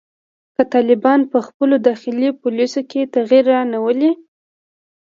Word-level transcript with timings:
که 0.55 0.63
طالبان 0.73 1.19
په 1.31 1.37
خپلو 1.47 1.75
داخلي 1.87 2.29
پالیسیو 2.41 2.87
کې 2.91 3.01
تغیر 3.15 3.43
رانه 3.53 3.77
ولي 3.85 4.11